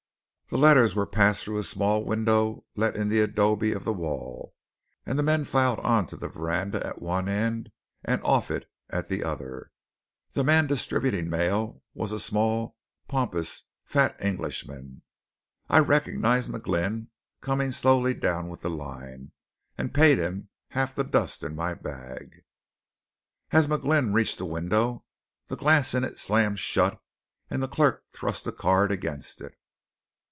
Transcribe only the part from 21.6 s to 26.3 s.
bag. As McGlynn reached the window, the glass in it